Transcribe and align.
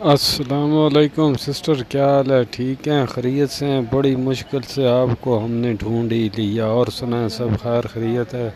السلام 0.00 0.76
علیکم، 0.76 1.34
سسٹر، 1.34 1.82
کیا 1.82 2.16
حال 2.16 2.30
ہے؟ 2.30 2.44
ٹھیک 2.50 2.88
ہیں؟ 2.88 3.06
خیریت 3.06 3.50
سے 3.50 3.66
ہیں؟ 3.66 3.80
بڑی 3.90 4.16
مشکل 4.16 4.62
سے 4.62 4.88
آپ 4.88 5.08
کو 5.20 5.44
ہم 5.44 5.50
نے 5.50 5.72
ڈھونڈ 5.72 6.12
ہی 6.12 6.28
لیا 6.36 6.64
اور 6.66 6.86
سنیں 6.86 7.28
سب 7.28 7.48
خیر، 7.62 7.86
خیریت 7.86 8.34
ہے۔ 8.34 8.50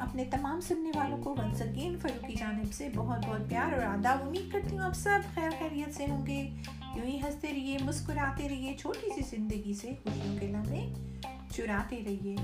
اپنے 0.00 0.24
تمام 0.24 0.60
سننے 0.60 0.90
والوں 0.94 1.18
کو 1.18 1.30
ونس 1.30 1.62
اگین 1.62 1.96
فروغ 2.02 2.26
کی 2.26 2.34
جانب 2.38 2.72
سے 2.72 2.88
بہت 2.94 3.18
بہت 3.26 3.48
پیار 3.48 3.72
اور 3.72 3.82
آداب۔ 3.82 4.18
امید 4.26 4.52
کرتی 4.52 4.76
ہوں 4.76 4.84
آپ 4.84 4.94
سب 4.94 5.18
خیر، 5.34 5.50
خیریت 5.58 5.94
سے 5.94 6.06
ہوں 6.10 6.26
گے۔ 6.26 6.50
یوں 6.96 7.06
ہی 7.06 7.16
ہنستے 7.16 7.48
رہیے، 7.48 7.78
مسکراتے 7.84 8.48
رہیے، 8.48 8.76
چھوٹی 8.78 9.08
سی 9.14 9.36
زندگی 9.36 9.74
سے 9.74 9.90
خوشیوں 10.04 10.36
کے 10.40 10.46
لمحے۔ 10.46 11.13
چراتے 11.56 12.02
رہیے۔ 12.04 12.36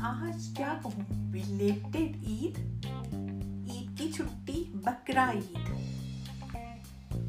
آج 0.00 0.54
کیا 0.56 0.74
کہوں؟ 0.82 1.32
ریلیٹڈ 1.32 1.96
عید 1.96 2.86
عید 3.70 3.98
کی 3.98 4.12
چھٹی، 4.12 4.64
بکرا 4.74 5.32
عید۔ 5.34 5.58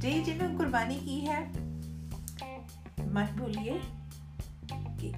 جی, 0.02 0.12
جی، 0.12 0.22
جنہوں 0.26 0.50
نے 0.50 0.56
قربانی 0.58 1.00
کی 1.04 1.28
ہے۔ 1.28 1.46
مت 3.06 3.38
بھولیے 3.38 3.78
کہ 5.00 5.12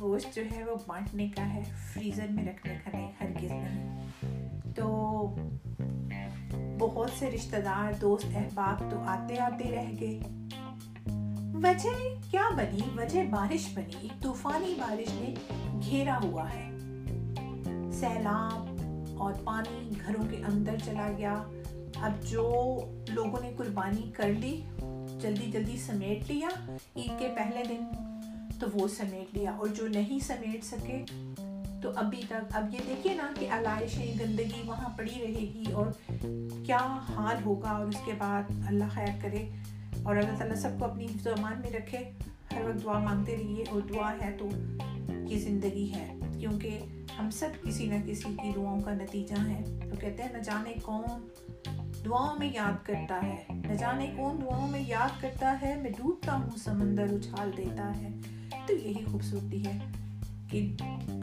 گوشت 0.00 0.36
جو 0.36 0.42
ہے 0.56 0.64
وہ 0.64 0.76
بانٹنے 0.86 1.28
کا 1.28 1.54
ہے، 1.54 1.62
فریزر 1.92 2.26
میں 2.30 2.44
رکھنے 2.44 2.76
کا 2.84 2.90
نہیں 2.92 3.12
ہرگز 3.20 3.50
نہیں 3.50 4.10
تو 4.76 5.34
بہت 6.78 7.10
سے 7.18 7.30
رشتہ 7.30 7.56
دار، 7.56 7.92
دوست، 8.00 8.26
احباب 8.34 8.90
تو 8.90 8.98
آتے 8.98 9.38
آتے 9.38 9.70
رہ 9.70 9.92
گئے۔ 10.00 10.20
وجہ 11.54 11.90
کیا 12.30 12.48
بنی؟ 12.56 12.80
وجہ 12.96 13.22
بارش 13.30 13.66
بنی، 13.74 13.96
ایک 14.00 14.22
طوفانی 14.22 14.74
بارش 14.78 15.12
نے 15.14 15.34
گھیرا 15.84 16.18
ہوا 16.22 16.48
ہے۔ 16.54 16.68
سیلاب 17.92 18.82
اور 19.18 19.32
پانی 19.44 19.90
گھروں 20.06 20.24
کے 20.30 20.36
اندر 20.36 20.76
چلا 20.84 21.10
گیا۔ 21.18 21.34
اب 21.96 22.22
جو 22.22 22.50
لوگوں 23.08 23.40
نے 23.42 23.52
قربانی 23.56 24.10
کر 24.12 24.32
لی، 24.32 24.60
جلدی 25.20 25.50
جلدی 25.50 25.76
سمیٹ 25.76 26.30
لیا۔ 26.30 26.48
عید 26.96 27.18
کے 27.18 27.28
پہلے 27.36 27.62
دن 27.68 27.84
تو 28.60 28.66
وہ 28.74 28.88
سمیٹ 28.88 29.36
لیا، 29.36 29.50
اور 29.50 29.66
جو 29.66 29.88
نہیں 29.88 30.18
سمیٹ 30.18 30.64
سکے 30.64 31.04
تو 31.82 31.90
ابھی 31.94 32.22
تک، 32.28 32.56
اب 32.56 32.74
یہ 32.74 32.78
دیکھیے 32.88 33.14
نا 33.14 33.32
کہ 33.40 33.48
علائشیں 33.50 34.18
گندگی 34.20 34.62
وہاں 34.66 34.88
پڑی 34.96 35.14
رہے 35.20 35.46
گی 35.54 35.64
اور 35.72 35.86
کیا 36.66 37.00
حال 37.16 37.36
ہوگا 37.44 37.70
اور 37.70 37.86
اس 37.86 38.00
کے 38.04 38.12
بعد 38.18 38.42
اللہ 38.66 38.84
خیر 38.90 39.20
کرے۔ 39.22 39.44
اور 40.02 40.16
اللہ 40.16 40.38
تعالیٰ 40.38 40.56
سب 40.56 40.70
کو 40.78 40.84
اپنی 40.84 41.04
حفظ 41.04 41.26
و 41.26 41.30
امان 41.30 41.60
میں 41.60 41.70
رکھے، 41.70 41.98
ہر 42.56 42.64
وقت 42.64 42.84
دعا 42.84 42.98
مانگتے 42.98 43.36
رہیے 43.36 43.64
اور 43.70 43.80
دعا 43.80 44.14
ہے 44.22 44.36
تو 44.38 44.48
یہ 45.28 45.38
زندگی 45.38 45.92
ہے، 45.94 46.14
کیونکہ 46.40 46.78
ہم 47.18 47.30
سب 47.30 47.48
کسی 47.62 47.86
نہ 47.86 47.94
کسی 48.06 48.36
کی 48.42 48.52
دعاؤں 48.56 48.80
کا 48.80 48.92
نتیجہ 48.92 49.40
ہیں۔ 49.48 49.64
تو 49.64 49.96
کہتے 50.00 50.22
ہیں، 50.22 50.32
نہ 50.32 50.38
جانے 50.38 50.74
کون 50.82 51.28
دعاؤں 52.04 52.38
میں 52.38 52.50
یاد 52.54 52.86
کرتا 52.86 53.20
ہے، 53.22 53.36
نہ 53.48 53.74
جانے 53.74 54.14
کون 54.16 54.36
دعاؤں 54.42 54.68
میں 54.68 54.82
یاد 54.86 55.22
کرتا 55.22 55.58
ہے، 55.62 55.74
میں 55.76 55.90
ڈوبتا 55.90 56.34
ہوں، 56.34 56.50
سمندر 56.56 57.02
اچھال 57.02 57.50
دیتا 57.56 57.92
ہے۔ 58.00 58.08
تو 58.66 58.72
یہی 58.72 59.04
خوبصورتی 59.12 59.66
ہے 59.66 59.78
کہ 60.50 60.76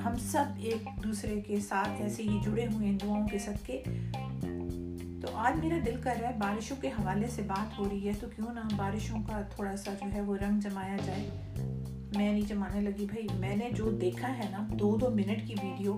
ہم 0.06 0.14
سب 0.20 0.44
ایک 0.58 1.04
دوسرے 1.04 1.42
کے 1.42 1.60
ساتھ 1.60 2.02
ایسے 2.02 2.24
ہی 2.24 2.40
جڑے 2.44 2.68
ہوئے 2.74 2.88
ہیں 2.88 2.98
دعاؤں 3.04 3.28
کے 3.28 3.40
صدقے۔ 3.40 3.84
تو 5.22 5.28
آج 5.34 5.66
میرا 5.66 5.78
دل 5.86 5.96
کر 6.04 6.16
رہا 6.22 6.30
ہے 6.30 6.34
بارشوں 6.38 6.78
کے 6.82 6.88
حوالے 6.88 7.28
سے 7.28 7.42
بات 7.42 7.80
ہو 7.80 7.90
رہی 7.90 8.08
ہے، 8.08 8.14
تو 8.20 8.28
کیوں 8.36 8.54
نہ 8.54 8.60
بارشوں 8.78 9.24
کا 9.30 9.42
تھوڑا 9.42 9.78
سا 9.78 9.94
جو 9.94 10.14
ہے 10.14 10.22
وہ 10.22 10.38
رنگ 10.38 10.60
جمایا 10.60 10.98
جائے۔ 11.06 11.30
میں 12.16 12.32
نہیں 12.32 12.48
جمانے 12.48 12.82
لگی 12.82 13.06
بھائی۔ 13.06 13.28
میں 13.40 13.56
نے 13.56 13.70
جو 13.72 13.92
دیکھا 13.92 14.38
ہے 14.38 14.44
نا، 14.52 14.68
دو 14.70 14.98
دو 14.98 15.10
منٹ 15.10 15.48
کی 15.48 15.56
ویڈیو، 15.64 15.98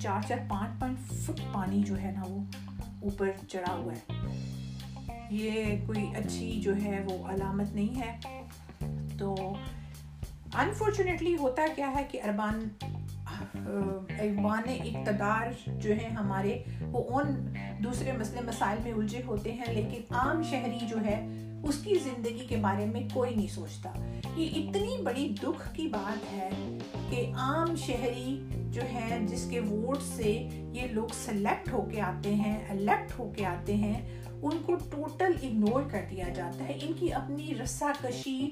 چار 0.00 0.20
چار 0.28 0.38
پانچ 0.48 0.80
پانچ 0.80 1.12
فٹ 1.12 1.40
پانی 1.52 1.82
جو 1.82 2.00
ہے 2.00 2.12
نا 2.14 2.22
وہ 2.28 2.42
اوپر 3.02 3.30
چڑھا 3.48 3.74
ہوا 3.74 3.92
ہے۔ 3.92 4.12
یہ 5.30 5.86
کوئی 5.86 6.06
اچھی 6.16 6.60
جو 6.60 6.76
ہے 6.76 7.04
وہ 7.04 7.26
علامت 7.28 7.72
نہیں 7.72 8.00
ہے۔ 8.00 8.42
تو 9.18 9.54
انفارچونیٹلی 10.54 11.36
ہوتا 11.36 11.62
کیا 11.76 11.92
ہے 11.94 12.04
کہ 12.10 12.20
اربان 12.24 12.68
ایوان 14.18 14.62
اقتدار 14.68 15.70
جو 15.78 15.92
ہیں 15.92 16.10
ہمارے، 16.10 16.62
وہ 16.80 17.20
ان 17.20 17.54
دوسرے 17.84 18.12
مسئلے، 18.12 18.40
مسائل 18.40 18.78
میں 18.84 18.92
الجھے 18.92 19.22
ہوتے 19.26 19.52
ہیں، 19.52 19.74
لیکن 19.74 20.14
عام 20.14 20.42
شہری 20.42 20.86
جو 20.86 20.96
ہے، 21.06 21.26
اس 21.62 21.78
کی 21.84 21.94
زندگی 21.94 22.46
کے 22.48 22.56
بارے 22.56 22.84
میں 22.86 23.00
کوئی 23.12 23.34
نہیں 23.34 23.46
سوچتا۔ 23.46 23.92
یہ 24.36 24.48
اتنی 24.54 24.96
بڑی 25.02 25.34
دکھ 25.42 25.74
کی 25.74 25.88
بات 25.88 26.32
ہے 26.32 26.50
کہ 27.10 27.32
عام 27.36 27.76
شہری 27.76 28.48
جو 28.70 28.82
ہے 28.82 29.18
جس 29.28 29.46
کے 29.50 29.60
ووٹ 29.60 30.02
سے 30.02 30.48
یہ 30.72 30.82
لوگ 30.92 31.08
سلیکٹ 31.24 31.72
ہو 31.72 31.88
کے 31.92 32.00
آتے 32.00 32.34
ہیں 32.34 32.58
الیکٹ 32.68 33.18
ہو 33.18 33.32
کے 33.36 33.46
آتے 33.46 33.74
ہیں، 33.74 34.20
ان 34.42 34.58
کو 34.66 34.74
ٹوٹل 34.90 35.32
اگنور 35.42 35.82
کر 35.90 36.04
دیا 36.10 36.28
جاتا 36.28 36.64
ہے۔ 36.64 36.78
ان 36.82 36.92
کی 36.98 37.12
اپنی 37.12 37.54
رسا 37.62 37.92
کشی 38.02 38.50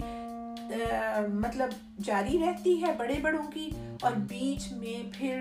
مطلب 1.28 1.68
جاری 2.04 2.38
رہتی 2.38 2.80
ہے 2.82 2.92
بڑے 2.98 3.18
بڑوں 3.22 3.50
کی 3.50 3.68
اور 4.02 4.12
بیچ 4.28 4.72
میں 4.72 5.02
پھر 5.12 5.40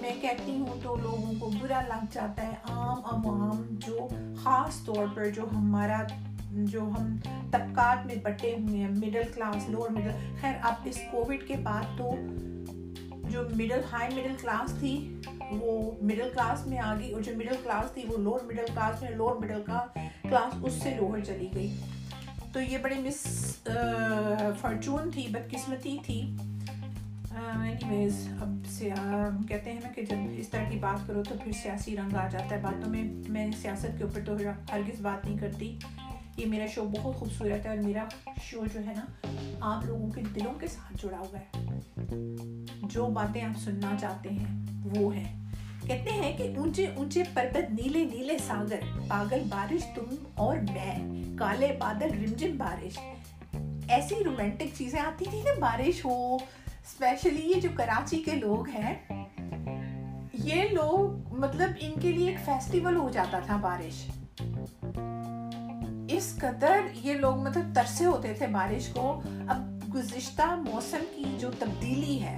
میں 0.00 0.10
کہتی 0.20 0.52
ہوں 0.52 0.80
تو 0.82 0.96
لوگوں 0.96 1.32
کو 1.40 1.50
برا 1.60 1.80
لگ 1.88 2.04
جاتا 2.12 2.42
ہے 2.42 2.54
عام 2.64 3.00
عوام 3.04 3.62
جو 3.86 4.08
خاص 4.42 4.84
طور 4.84 5.04
پر 5.14 5.30
جو 5.30 5.44
ہمارا، 5.52 6.02
جو 6.50 6.80
ہم 6.80 7.16
طبقات 7.50 8.06
میں 8.06 8.14
بٹے 8.14 8.54
ہوئے 8.54 8.78
ہیں 8.78 8.88
مڈل 8.88 9.30
کلاس 9.34 9.68
لوور 9.68 9.90
مڈل 9.90 10.10
خیر، 10.40 10.54
اب 10.62 10.74
اس 10.84 11.00
کووڈ 11.10 11.46
کے 11.48 11.56
بعد 11.62 11.98
تو 11.98 12.10
جو 13.30 13.42
مڈل 13.42 13.80
ہائی 13.92 14.14
مڈل 14.14 14.34
کلاس 14.40 14.74
تھی، 14.80 15.20
وہ 15.50 15.90
مڈل 16.02 16.30
کلاس 16.34 16.66
میں 16.66 16.78
آ 16.78 16.94
گئی 17.00 17.12
اور 17.12 17.22
جو 17.22 17.32
مڈل 17.36 17.56
کلاس 17.62 17.92
تھی، 17.94 18.02
وہ 18.08 18.16
لوور 18.16 18.40
مڈل 18.44 18.66
کلاس 18.74 19.02
میں 19.02 19.10
لوور 19.10 19.36
مڈل 19.36 19.62
کلاس 19.64 20.54
اس 20.62 20.72
سے 20.72 20.94
لوور 21.00 21.18
چلی 21.18 21.48
گئی۔ 21.54 21.74
تو 22.52 22.60
یہ 22.60 22.78
بڑی 22.78 22.94
مس 22.94 23.56
فارچون 24.60 25.10
تھی، 25.10 25.26
بدقسمتی 25.28 25.98
تھی۔ 26.06 26.36
اینی 27.30 27.88
ویز 27.88 28.28
اب 28.40 28.82
کہتے 29.48 29.72
ہیں 29.72 29.80
نا 29.82 29.88
کہ 29.94 30.02
جب 30.02 30.16
اس 30.36 30.48
طرح 30.48 30.70
کی 30.70 30.78
بات 30.78 31.06
کرو 31.06 31.22
تو 31.24 31.34
پھر 31.44 31.52
سیاسی 31.52 31.96
رنگ 31.96 32.16
آ 32.16 32.28
جاتا 32.28 32.56
ہے 32.56 32.60
باتوں 32.60 32.90
میں۔ 32.90 33.02
میں 33.28 33.50
سیاست 33.62 33.98
کے 33.98 34.04
اوپر 34.04 34.20
تو 34.26 34.36
ہرگز 34.72 35.00
بات 35.00 35.24
نہیں 35.24 35.38
کرتی۔ 35.38 35.78
یہ 36.36 36.46
میرا 36.46 36.66
شو 36.66 36.84
بہت 36.84 37.14
خوبصورت 37.14 37.64
ہے 37.64 37.70
اور 37.70 37.78
میرا 37.78 38.04
شو 38.42 38.64
جو 38.74 38.80
ہے 38.86 38.94
نا، 38.96 39.26
آپ 39.60 39.86
لوگوں 39.86 40.10
کے 40.10 40.20
دلوں 40.34 40.54
کے 40.54 40.66
ساتھ 40.66 41.06
جڑا 41.06 41.18
ہوا 41.18 41.38
ہے۔ 41.38 41.80
جو 42.82 43.06
باتیں 43.06 43.42
آپ 43.42 43.58
سننا 43.58 43.94
چاہتے 44.00 44.28
ہیں، 44.28 44.62
وہ 44.84 45.16
ہیں۔ 45.16 45.41
کہتے 45.86 46.10
ہیں 46.10 46.36
کہ 46.38 46.52
اونچے 46.56 46.86
اونچے 46.96 47.22
پربت 47.34 47.70
نیلے 47.70 48.04
نیلے 48.04 48.38
ساگر، 48.38 48.80
پاگل 49.08 49.42
بارش 49.48 49.84
تم 49.94 50.14
اور 50.34 50.56
میں، 50.56 51.22
کالے 51.38 51.76
بادل 51.78 52.24
رمجم 52.24 52.56
بارش۔ 52.56 52.98
ایسی 53.88 54.14
رومانٹک 54.24 54.78
چیزیں 54.78 55.00
آتی 55.00 55.24
تھی 55.30 55.38
نا 55.38 55.58
بارش 55.58 56.04
ہو 56.04 56.34
اسپیشلی 56.34 57.52
یہ 57.56 57.60
جو 57.60 57.68
کراچی 57.74 58.22
کے 58.22 58.30
لوگ 58.30 58.68
ہیں۔ 58.68 58.94
یہ 60.34 60.62
لوگ 60.62 61.34
مطلب 61.34 61.70
ان 61.80 62.00
کے 62.00 62.12
لیے 62.12 62.28
ایک 62.28 62.38
فیسٹیول 62.44 62.96
ہو 62.96 63.08
جاتا 63.08 63.38
تھا 63.38 63.56
بارش۔ 63.56 64.10
اس 66.08 66.36
قدر 66.38 66.76
یہ 66.94 67.14
لوگ 67.14 67.36
مطلب 67.36 67.74
ترسے 67.74 68.04
ہوتے 68.04 68.34
تھے 68.34 68.46
بارش 68.46 68.88
کو۔ 68.88 69.22
اب 69.48 69.80
گزشتہ 69.94 70.42
موسم 70.42 71.04
کی 71.16 71.24
جو 71.38 71.50
تبدیلی 71.58 72.22
ہے، 72.22 72.36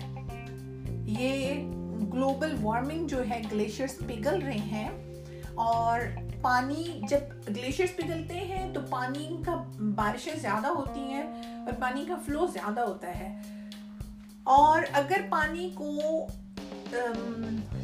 یہ 1.05 1.55
گلوبل 2.13 2.57
وارمنگ 2.63 3.07
جو 3.07 3.29
ہے 3.31 3.43
گلیشیئرس 3.53 3.99
پگھل 3.99 4.43
رہے 4.43 4.59
ہیں۔ 4.59 4.89
اور 5.55 6.01
پانی 6.43 7.01
جب 7.09 7.51
گلیشیئرس 7.51 7.97
پگھلتے 7.97 8.35
ہیں 8.35 8.75
تو 8.75 8.81
پانی 8.91 9.43
کا 9.47 9.63
بارشیں 9.95 10.37
زیادہ 10.37 10.67
ہوتی 10.67 11.01
ہیں 11.01 11.23
اور 11.65 11.73
پانی 11.81 12.05
کا 12.09 12.15
فلو 12.27 12.47
زیادہ 12.47 12.81
ہوتا 12.81 13.19
ہے۔ 13.19 13.41
اور 14.45 14.83
اگر 14.93 15.21
پانی 15.29 15.71
کو 15.75 16.27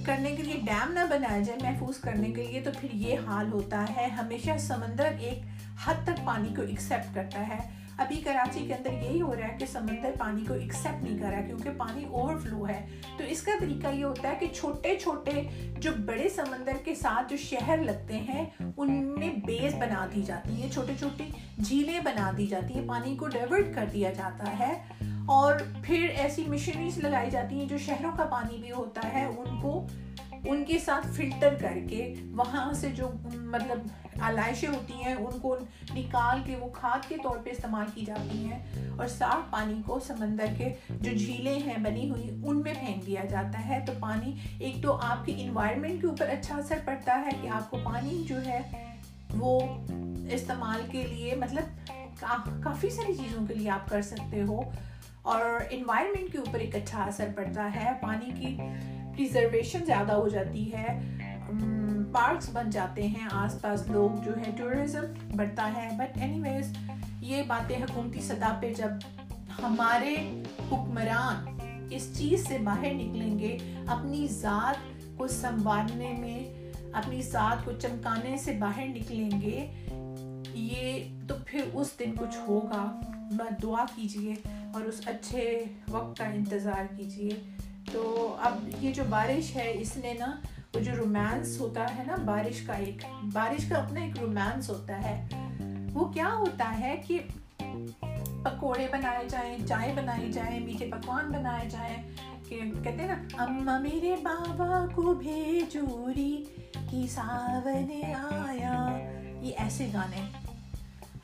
کرنے 0.05 0.31
کے 0.37 0.43
لیے 0.43 0.61
ڈیم 0.63 0.93
نہ 0.93 1.01
بنایا 1.11 1.41
جائے، 1.41 1.59
محفوظ 1.63 1.99
کرنے 1.99 2.31
کے 2.31 2.43
لیے، 2.43 2.61
تو 2.61 2.71
پھر 2.81 2.89
یہ 2.93 3.17
حال 3.27 3.53
ہوتا 3.53 3.85
ہے۔ 3.97 4.07
ہمیشہ 4.07 4.51
سمندر 4.59 5.09
ایک 5.19 5.39
حد 5.85 5.95
تک 6.05 6.27
پانی 6.27 6.55
کو 6.57 6.63
ایکسیپٹ 6.63 7.15
کرتا 7.15 7.49
ہے۔ 7.49 7.80
ابھی 8.01 8.21
کراچی 8.21 8.65
کے 8.67 8.75
اندر 8.75 8.93
یہی 8.93 9.21
ہو 9.21 9.37
رہا 9.37 9.49
ہے 9.49 9.57
کہ 9.59 9.67
سمندر 9.67 10.11
پانی 10.19 10.45
کو 10.45 10.55
ایکسیپٹ 10.55 11.05
نہیں 11.05 11.19
کر 11.19 11.29
رہا 11.31 11.41
کیونکہ 11.41 11.71
پانی 11.77 12.05
اوور 12.05 12.39
فلو 12.39 12.69
ہے۔ 12.69 12.87
تو 13.19 13.25
اس 13.25 13.43
کا 13.43 13.53
طریقہ 13.61 13.89
یہ 13.89 14.05
ہوتا 14.05 14.29
ہے 14.29 14.35
کہ 14.41 14.47
چھوٹے 14.55 14.99
چھوٹے 14.99 15.31
جو 15.79 15.91
بڑے 16.07 16.29
سمندر 16.29 16.73
کے 16.85 16.95
ساتھ 16.95 17.31
جو 17.31 17.37
شہر 17.37 17.79
لگتے 17.79 18.17
ہیں 18.17 18.47
ان 18.77 18.91
میں 18.93 19.31
بیس 19.47 19.75
بنا 19.75 20.07
دی 20.15 20.23
جاتی 20.23 20.63
ہیں 20.63 20.71
چھوٹی 20.73 20.93
چھوٹی 20.99 21.25
جھیلیں 21.59 22.01
بنا 22.01 22.31
دی 22.37 22.47
جاتی 22.47 22.75
ہیں۔ 22.75 22.89
پانی 22.89 23.17
کو 23.17 23.27
ڈائیورٹ 23.29 23.75
کر 23.75 23.85
دیا 23.93 24.13
جاتا 24.13 24.59
ہے۔ 24.59 24.83
اور 25.27 25.55
پھر 25.83 26.07
ایسی 26.17 26.45
مشینریز 26.49 26.99
لگائی 26.99 27.31
جاتی 27.31 27.61
ہیں 27.61 27.69
جو 27.69 27.79
شہروں 27.79 28.13
کا 28.17 28.25
پانی 28.25 28.57
بھی 28.57 28.73
ہوتا 28.73 29.13
ہے، 29.13 29.25
ان 29.25 29.61
کو 29.61 29.87
ان 30.45 30.65
کے 30.65 30.79
ساتھ 30.79 31.07
فلٹر 31.07 31.55
کر 31.61 31.79
کے 31.89 32.15
وہاں 32.31 32.73
سے 32.73 32.89
جو 32.89 33.11
مطلب 33.35 33.79
علائشیں 34.23 34.69
ہوتی 34.69 34.95
ہیں، 34.95 35.15
ان 35.15 35.39
کو 35.39 35.57
نکال 35.95 36.41
کے، 36.45 36.57
وہ 36.57 36.69
کھاد 36.73 37.09
کے 37.09 37.17
طور 37.23 37.37
پہ 37.45 37.51
استعمال 37.51 37.87
کی 37.95 38.05
جاتی 38.05 38.45
ہیں 38.45 38.59
اور 38.99 39.09
صاف 39.09 39.51
پانی 39.51 39.83
کو 39.87 40.01
سمندر 40.01 40.47
کے 40.59 40.75
جو 40.91 41.17
جھیلیں 41.17 41.59
ہیں، 41.67 41.79
بنی 41.79 42.11
ہوئی، 42.11 42.31
ان 42.45 42.61
میں 42.61 42.75
پھینک 42.81 43.07
دیا 43.07 43.25
جاتا 43.25 43.69
ہے۔ 43.69 43.79
تو 43.87 43.93
پانی 44.01 44.33
ایک 44.59 44.83
تو 44.83 44.99
آپ 45.03 45.27
کی 45.27 45.35
انوائرمنٹ 45.37 46.01
کے 46.01 46.07
اوپر 46.07 46.29
اچھا 46.29 46.57
اثر 46.57 46.79
پڑتا 46.85 47.23
ہے 47.27 47.31
کہ 47.43 47.49
آپ 47.49 47.71
کو 47.71 47.79
پانی 47.83 48.25
جو 48.29 48.45
ہے، 48.45 48.61
وہ 49.39 49.61
استعمال 50.33 50.81
کے 50.91 51.07
لیے 51.07 51.35
مطلب 51.35 51.93
کافی 52.63 52.91
ساری 52.91 53.15
چیزوں 53.15 53.47
کے 53.47 53.55
لیے 53.55 53.71
آپ 53.71 53.89
کر 53.89 54.03
سکتے 54.03 54.43
ہو۔ 54.43 54.63
اور 55.23 55.45
انوائرمنٹ 55.71 56.33
کے 56.33 56.39
اوپر 56.39 56.59
ایک 56.59 56.77
اچھا 56.77 57.05
اثر 57.05 57.29
پڑتا 57.35 57.71
ہے۔ 57.75 57.91
پانی 58.01 58.31
کی 58.41 58.59
پریزرویشن 59.17 59.85
زیادہ 59.85 60.13
ہو 60.13 60.29
جاتی 60.29 60.73
ہے۔ 60.73 61.01
پارکس 62.13 62.49
بن 62.53 62.71
جاتے 62.71 63.07
ہیں، 63.07 63.29
آس 63.33 63.61
پاس 63.61 63.87
لوگ 63.89 64.25
جو 64.25 64.37
ہے 64.37 64.51
ٹورزم 64.57 65.05
بڑھتا 65.37 65.73
ہے۔ 65.77 65.89
بٹ 65.97 66.19
اینی 66.19 66.41
ویز 66.41 66.73
یہ 67.21 67.43
باتیں 67.47 67.77
حکومتی 67.83 68.21
سطح 68.21 68.59
پہ 68.61 68.75
جب 68.75 68.91
ہمارے 69.63 70.15
حکمران 70.73 71.59
اس 71.91 72.09
چیز 72.19 72.47
سے 72.47 72.59
باہر 72.59 72.93
نکلیں 72.95 73.39
گے، 73.39 73.57
اپنی 73.87 74.27
ذات 74.31 74.77
کو 75.17 75.29
سنوارنے 75.29 76.13
میں، 76.19 76.41
اپنی 76.93 77.23
ذات 77.23 77.65
کو 77.65 77.73
چمکانے 77.73 78.37
سے 78.37 78.53
باہر 78.53 78.87
نکلیں 78.87 79.41
گے، 79.41 79.71
یہ 80.55 81.05
تو 81.29 81.35
پھر 81.47 81.61
اس 81.73 81.91
دن 81.99 82.15
کچھ 82.19 82.37
ہوگا۔ 82.49 83.01
دعا 83.63 83.85
کیجیے 83.95 84.35
اور 84.75 84.83
اس 84.83 85.01
اچھے 85.07 85.65
وقت 85.89 86.19
کا 86.19 86.25
انتظار 86.25 86.95
کیجیے 86.97 87.31
تو 87.93 88.37
اب 88.41 88.69
یہ 88.81 88.93
جو 88.93 89.03
بارش 89.09 89.57
ہے، 89.57 89.73
اس 89.75 89.97
نے 89.97 90.15
نا 90.19 90.31
وہ 90.75 90.81
جو 90.81 90.93
رومانس 90.97 91.61
ہوتا 91.61 91.87
ہے 91.99 92.03
نا، 92.07 92.17
بارش 92.25 92.61
کا 92.61 92.73
ایک 92.73 93.05
بارش 93.33 93.69
کا 93.69 93.77
اپنا 93.77 94.01
ایک 94.01 94.19
رومانس 94.21 94.71
ہوتا 94.71 95.03
ہے، 95.03 95.27
وہ 95.93 96.05
کیا 96.05 96.29
ہوتا 96.39 96.79
ہے 96.81 96.95
کہ 97.07 97.19
پکوڑے 98.43 98.87
بنائے 98.93 99.29
جائیں، 99.29 99.57
چائے 99.67 99.93
بنائی 99.97 100.33
جائیں، 100.33 100.61
میٹھے 100.61 100.87
پکوان 100.87 101.31
بنائے 101.33 101.69
جائیں، 101.71 101.97
کہ 102.49 102.61
کہتے 102.85 103.03
ہیں 103.03 103.09
نا 103.09 103.43
اما 103.43 103.79
میرے 103.79 104.15
بابا 104.23 104.85
کو 104.95 105.15
بھیجوری 105.15 106.45
کی 106.91 107.07
ساون 107.07 107.91
آیا۔ 108.15 108.99
یہ 109.41 109.53
ایسے 109.57 109.89
گانے 109.95 110.23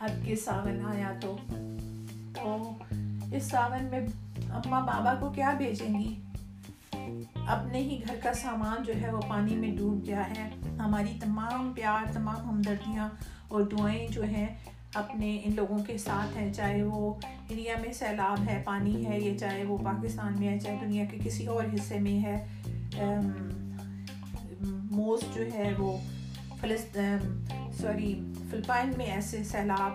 اب 0.01 0.25
کے 0.25 0.37
ساون 0.37 0.85
آیا 0.87 1.13
تو 1.21 1.37
تو 2.35 2.73
اس 3.33 3.43
ساون 3.43 3.85
میں 3.85 4.01
اما 4.51 4.81
بابا 4.81 5.15
کو 5.21 5.31
کیا 5.31 5.53
بھیجیں 5.59 5.99
گی؟ 5.99 6.15
اپنے 7.47 7.79
ہی 7.79 8.01
گھر 8.09 8.15
کا 8.23 8.33
سامان 8.33 8.83
جو 8.85 8.93
ہے 9.03 9.13
وہ 9.13 9.21
پانی 9.29 9.57
میں 9.57 9.77
ڈوب 9.77 10.07
گیا 10.07 10.29
ہے۔ 10.31 10.49
ہماری 10.79 11.19
تمام 11.21 11.73
پیار، 11.75 12.13
تمام 12.13 12.49
ہمدردیاں 12.49 13.09
اور 13.49 13.63
دعائیں 13.63 14.09
جو 14.09 14.25
ہیں 14.25 14.47
اپنے 14.95 15.41
ان 15.45 15.55
لوگوں 15.57 15.79
کے 15.79 15.99
ساتھ 15.99 16.37
ہیں، 16.37 16.53
چاہے 16.53 16.83
وہ 16.83 17.15
انڈیا 17.51 17.75
میں 17.81 17.93
سیلاب 17.93 18.49
ہے، 18.49 18.63
پانی 18.65 19.07
ہے 19.07 19.21
یا 19.21 19.39
چاہے 19.39 19.65
وہ 19.65 19.79
پاکستان 19.79 20.35
میں 20.39 20.49
ہے، 20.49 20.59
چاہے 20.59 20.77
دنیا 20.81 21.05
کے 21.05 21.19
کسی 21.25 21.47
اور 21.47 21.65
حصے 21.75 21.99
میں 21.99 22.19
ہے۔ 22.25 22.47
موسٹ 24.91 25.35
جو 25.35 25.45
ہے 25.55 25.73
وہ 25.79 25.97
فلسطین، 26.61 27.45
سوری، 27.79 28.15
فلپائن 28.51 28.93
میں 28.97 29.07
ایسے 29.07 29.45
سیلاب 29.45 29.93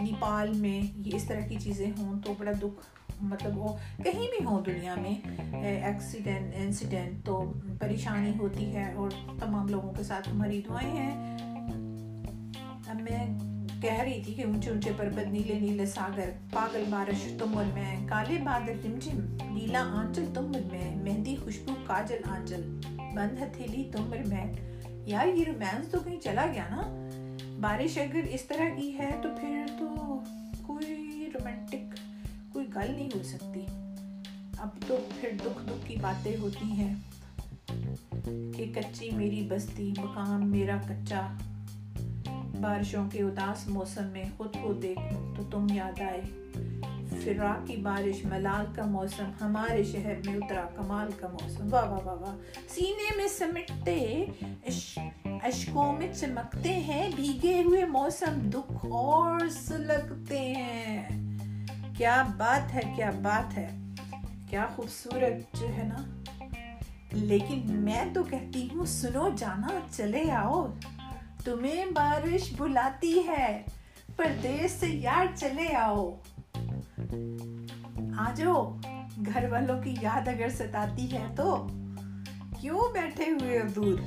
نیپال 0.00 0.52
میں 0.52 0.80
یہ 0.96 1.16
اس 1.16 1.24
طرح 1.24 1.46
کی 1.48 1.56
چیزیں 1.60 1.90
ہوں 1.98 2.20
تو 2.20 2.34
بڑا 2.38 2.52
دکھ 2.52 2.84
مطلب 3.20 3.58
وہ 3.58 3.76
کہیں 3.96 4.26
بھی 4.30 4.44
ہوں 4.44 4.60
دنیا 4.60 4.94
میں 4.94 5.14
ایکسیڈنٹ 5.82 6.54
انسیڈنٹ 6.56 7.24
تو 7.26 7.52
پریشانی 7.80 8.32
ہوتی 8.38 8.74
ہے 8.74 8.92
اور 8.94 9.10
تمام 9.38 9.68
لوگوں 9.68 9.92
کے 9.92 10.02
ساتھ 10.02 10.28
ہماری 10.28 10.60
دعائیں 10.68 10.90
ہیں۔ 10.90 11.38
اب 12.88 13.00
میں 13.00 13.26
کہہ 13.82 14.00
رہی 14.00 14.22
تھی 14.24 14.34
کہ 14.34 14.42
اونچے 14.42 14.70
اونچے 14.70 14.90
پربت، 14.96 15.26
نیلے 15.26 15.58
نیلے 15.60 15.86
ساگر، 15.86 16.30
پاگل 16.52 16.84
بارش 16.90 17.22
تم 17.22 17.38
تمبل 17.38 17.70
میں 17.74 17.96
کالے 18.08 18.38
بادل 18.44 18.78
رمجم 18.84 19.20
نیلا 19.50 19.82
آنچل 19.92 20.24
تم 20.26 20.34
تمبل 20.34 20.64
میں 20.72 20.96
مہندی 20.96 21.36
خوشبو 21.36 21.74
کاجل 21.86 22.30
آنچل، 22.30 22.62
بند 23.14 23.42
ہتھیلی 23.42 23.84
تم 23.92 23.98
تمبل 23.98 24.28
میں 24.28 24.44
یار 25.06 25.26
یہ 25.26 25.44
رومانس 25.46 25.88
تو 25.88 25.98
کہیں 26.04 26.20
چلا 26.20 26.46
گیا 26.54 26.66
نا؟ 26.70 26.82
بارش 27.60 27.98
اگر 27.98 28.26
اس 28.30 28.44
طرح 28.44 28.68
کی 28.76 28.98
ہے 28.98 29.10
تو 29.22 29.28
پھر 29.40 29.64
تو 29.78 29.88
کوئی 30.62 31.30
رومانٹک 31.34 31.79
گل 32.74 32.94
نہیں 32.94 33.08
ہو 33.14 33.22
سکتی۔ 33.22 33.66
اب 34.58 34.68
تو 34.86 34.96
پھر 35.20 35.30
دکھ 35.44 35.66
دکھ 35.66 35.88
کی 35.88 35.96
باتیں 36.00 36.36
ہوتی 36.36 36.64
ہیں 36.64 36.94
کہ 38.24 38.72
کچی 38.74 39.10
میری 39.10 39.46
بستی 39.50 39.92
مقام 39.98 40.50
میرا 40.50 40.76
کچا۔ 40.88 41.28
بارشوں 42.60 43.10
کے 43.10 43.22
اداس 43.22 43.68
موسم 43.68 44.04
میں 44.04 44.24
خود 44.36 44.56
کو 44.62 44.72
دیکھوں 44.72 45.34
تو 45.36 45.42
تم 45.50 45.66
یاد 45.74 46.00
آئے۔ 46.00 46.20
فرا 47.24 47.64
کی 47.66 47.76
بارش 47.76 48.24
ملال 48.24 48.66
کا 48.74 48.84
موسم، 48.84 49.30
ہمارے 49.40 49.84
شہر 49.84 50.14
میں 50.26 50.36
اترا 50.36 50.68
کمال 50.74 51.08
کا 51.16 51.28
موسم۔ 51.28 51.68
واہ 51.70 51.90
واہ 51.90 52.00
واہ 52.04 52.14
واہ۔ 52.14 52.36
سینے 52.68 53.16
میں 53.16 53.28
سمٹتے 53.28 54.24
اشکوں 55.24 55.92
میں 55.92 56.12
چمکتے 56.12 56.72
ہیں، 56.72 57.10
بھیگے 57.16 57.62
ہوئے 57.62 57.84
موسم 57.84 58.50
دکھ 58.50 58.86
اور 58.86 59.48
سلگتے 59.48 60.38
ہیں۔ 60.38 61.29
کیا 62.00 62.22
بات 62.36 62.74
ہے، 62.74 62.80
کیا 62.96 63.10
بات 63.22 63.58
ہے؟ 63.58 63.68
کیا 64.50 64.66
خوبصورت 64.76 65.60
جو 65.60 65.68
ہے 65.68 65.82
نا۔ 65.82 66.22
لیکن 67.12 67.60
میں 67.64 68.04
تو 68.14 68.22
کہتی 68.22 68.68
ہوں، 68.74 68.86
سنو، 68.86 69.28
جانا، 69.36 69.68
چلے 69.90 70.30
آؤ۔ 70.30 70.66
تمہیں 71.44 71.86
بارش 71.86 72.54
بلاتی 72.56 73.26
ہے، 73.26 73.62
پردیش 74.16 74.70
سے 74.70 74.88
یار 74.88 75.26
چلے 75.36 75.76
آؤ۔ 75.76 76.10
آ 78.18 78.32
جاؤ، 78.34 78.76
گھر 79.26 79.48
والوں 79.50 79.82
کی 79.82 79.96
یاد 80.00 80.28
اگر 80.28 80.48
ستاتی 80.48 81.12
ہے 81.12 81.26
تو۔ 81.36 81.66
کیوں 82.60 82.80
بیٹھے 82.92 83.30
ہوئے 83.30 83.62
دور؟ 83.76 83.98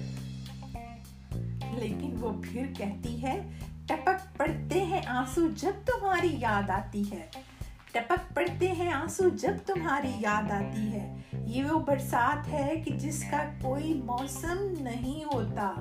لیکن 1.72 2.16
وہ 2.20 2.42
پھر 2.44 2.66
کہتی 2.78 3.24
ہے، 3.24 3.50
ٹپک 3.86 4.38
پڑتے 4.38 4.86
ہیں 4.86 5.02
آنسو 5.08 5.48
جب 5.48 5.72
تمہاری 5.86 6.36
یاد 6.40 6.70
آتی 6.70 7.04
ہے۔ 7.12 7.53
ٹپک 7.94 8.36
پڑتے 8.36 8.72
ہیں 8.72 8.92
آنسو 8.92 9.30
جب 9.30 9.54
تمہاری 9.66 10.12
یاد 10.20 10.52
آتی 10.52 10.94
ہے۔ 10.94 11.16
یہ 11.34 11.64
وہ 11.66 11.80
برسات 11.80 12.48
ہے 12.48 12.82
کہ 12.86 12.92
جس 12.92 13.24
کا 13.32 13.44
کوئی 13.62 13.94
موسم 13.94 14.74
نہیں 14.80 15.24
ہوتا۔ 15.24 15.74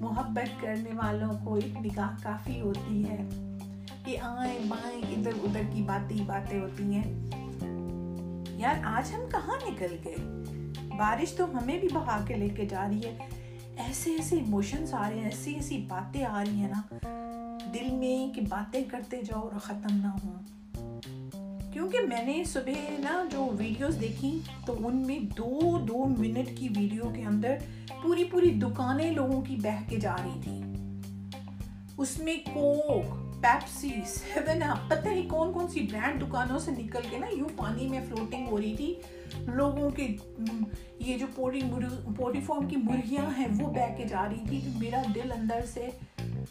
محبت 0.00 0.62
کرنے 0.62 0.90
والوں 0.94 1.32
کو 1.44 1.54
ایک 1.54 1.86
نگاہ 1.86 2.16
کافی 2.22 2.60
ہوتی 2.60 3.10
ہے۔ 3.10 3.28
کہ 4.04 4.18
آئیں 4.22 4.58
بائیں 4.68 5.02
ادھر 5.02 5.30
ادھر 5.42 5.60
کی 5.72 5.82
باتیں 5.82 6.24
باتیں 6.26 6.60
ہوتی 6.60 6.84
ہیں۔ 6.84 7.30
یار، 8.50 8.74
آج 8.84 9.12
ہم 9.14 9.20
کہاں 9.30 9.70
نکل 9.70 9.96
گئے؟ 10.04 10.16
بارش 10.96 11.32
تو 11.32 11.44
ہمیں 11.44 11.78
بھی 11.78 11.88
بہا 11.92 12.24
کے 12.26 12.34
لے 12.34 12.48
کے 12.48 12.66
جا 12.66 12.88
رہی 12.88 13.00
ہے۔ 13.04 13.18
ایسے 13.76 14.10
ایسے 14.10 14.36
ایموشنس 14.36 14.94
آ 14.94 15.10
رہے 15.10 15.16
ہیں، 15.16 15.24
ایسی 15.24 15.54
ایسی 15.54 15.84
باتیں 15.88 16.24
آ 16.24 16.44
رہی 16.46 16.56
ہیں 16.56 16.68
نا۔ 16.68 16.96
دل 17.74 17.90
میں 17.90 18.34
کہ 18.34 18.40
باتیں 18.48 18.84
کرتے 18.84 19.22
جاؤ 19.22 19.40
اور 19.40 19.58
ختم 19.58 19.96
نہ 19.96 20.08
ہوں۔ 20.24 20.57
کیونکہ 21.78 21.98
میں 22.08 22.24
نے 22.24 22.44
صبح 22.44 22.70
نا 22.98 23.24
جو 23.32 23.48
ویڈیوز 23.58 24.00
دیکھی 24.00 24.38
تو 24.66 24.86
ان 24.86 24.96
میں 24.96 25.18
دو 25.18 25.78
دو 25.88 26.04
منٹ 26.18 26.48
کی 26.56 26.68
ویڈیو 26.76 27.02
کے 27.16 27.22
اندر 27.22 27.54
پوری 28.02 28.24
پوری 28.24 28.50
دکانیں 28.50 29.12
لوگوں 29.12 29.42
کی 29.42 29.56
بہ 29.56 29.90
کے 29.90 29.96
جا 30.00 30.16
رہی 30.24 30.40
تھی 30.44 30.62
اس 31.98 32.18
میں 32.18 32.36
کوک 32.54 33.04
پیپسی 33.42 33.92
سیون 34.06 34.62
اپ 34.62 34.90
پتہ 34.90 35.08
نہیں 35.08 35.28
کون 35.28 35.52
کون 35.52 35.68
سی 35.68 35.80
برانڈ 35.80 36.22
دکانوں 36.22 36.58
سے 36.58 36.70
نکل 36.70 37.00
کے 37.10 37.18
نا 37.18 37.26
یوں 37.32 37.48
پانی 37.56 37.88
میں 37.88 38.00
فلوٹنگ 38.08 38.48
ہو 38.48 38.56
رہی 38.56 38.76
تھی۔ 38.76 38.94
لوگوں 39.38 39.90
کے 39.90 40.16
یہ 40.98 41.18
جو 41.18 41.26
پوری 41.34 41.60
پوری 42.16 42.40
فارم 42.40 42.68
کی 42.68 42.76
مرغیاں 42.76 43.38
ہیں 43.38 43.48
وہ 43.60 43.72
بہ 43.72 43.96
کے 43.96 44.04
جا 44.04 44.28
رہی 44.30 44.44
تھی۔ 44.48 44.60
تو 44.64 44.78
میرا 44.78 45.02
دل 45.14 45.32
اندر 45.32 45.60
سے 45.66 45.88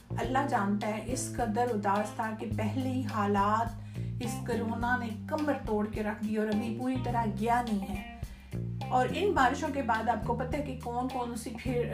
اللہ 0.10 0.48
جانتا 0.50 0.88
ہے 0.88 1.02
اس 1.06 1.34
قدر 1.36 1.66
اداس 1.70 2.10
تھا 2.16 2.32
کہ 2.40 2.46
پہلے 2.58 2.90
ہی 2.90 3.02
حالات 3.14 3.87
اس 4.22 4.36
کرونا 4.46 4.98
نے 4.98 5.08
کمر 5.28 5.54
توڑ 5.66 5.86
کے 5.86 6.04
رکھ 6.04 6.26
دی 6.26 6.36
اور 6.36 6.48
ابھی 6.48 6.78
پوری 6.80 6.96
طرح 7.04 7.26
گیا 7.40 7.62
نہیں 7.72 7.96
ہے۔ 7.96 8.18
اور 8.90 9.08
ان 9.16 9.32
بارشوں 9.32 9.70
کے 9.74 9.82
بعد 9.82 10.10
آپ 10.10 10.28
کو 10.28 10.36
پتہ 10.36 10.58
ہے 10.58 10.62
کہ 10.62 10.80
کون 10.84 11.08
کون 11.08 11.36
سی 11.36 11.50
پھر 11.64 11.94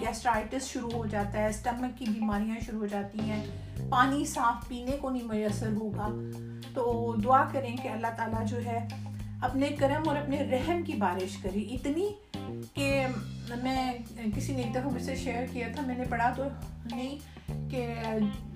گیسٹرائٹس 0.00 0.66
شروع 0.66 0.90
ہو 0.94 1.06
جاتا 1.06 1.32
ہے، 1.32 1.46
اسٹمک 1.46 1.98
کی 1.98 2.04
بیماریاں 2.08 2.60
شروع 2.60 2.80
ہو 2.80 2.86
جاتی 2.86 3.20
ہیں، 3.20 3.44
پانی 3.90 4.24
صاف 4.24 4.68
پینے 4.68 4.96
کو 5.00 5.10
نہیں 5.10 5.24
میسر 5.24 5.72
ہوگا۔ 5.72 6.08
تو 6.74 7.14
دعا 7.24 7.44
کریں 7.52 7.76
کہ 7.76 7.88
اللہ 7.88 8.06
تعالیٰ 8.16 8.46
جو 8.46 8.64
ہے 8.64 8.88
اپنے 9.40 9.68
کرم 9.68 10.08
اور 10.08 10.16
اپنے 10.16 10.42
رحم 10.42 10.82
کی 10.82 10.92
بارش 10.92 11.36
کری 11.36 11.74
اتنی 11.74 12.08
کہ 12.74 13.06
میں 13.62 13.92
کسی 14.34 14.52
نے 14.52 14.62
ایک 14.62 14.74
دفعہ 14.74 14.92
مجھ 14.94 15.02
سے 15.02 15.14
شیئر 15.16 15.46
کیا 15.52 15.68
تھا، 15.74 15.82
میں 15.86 15.96
نے 15.98 16.04
پڑھا 16.10 16.32
تو 16.36 16.44
نہیں 16.90 17.16
کہ 17.70 17.86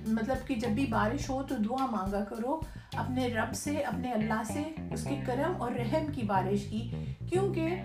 مطلب 0.07 0.47
کہ 0.47 0.55
جب 0.55 0.69
بھی 0.69 0.87
بارش 0.87 1.29
ہو 1.31 1.43
تو 1.43 1.55
دعا 1.65 1.87
مانگا 1.91 2.23
کرو 2.25 2.59
اپنے 2.95 3.27
رب 3.29 3.55
سے، 3.55 3.77
اپنے 3.77 4.13
اللہ 4.13 4.43
سے 4.47 4.63
اس 4.93 5.05
کے 5.05 5.17
کرم 5.27 5.61
اور 5.63 5.73
رحم 5.73 6.13
کی 6.13 6.23
بارش 6.27 6.65
کی۔ 6.71 6.89
کیونکہ 7.31 7.77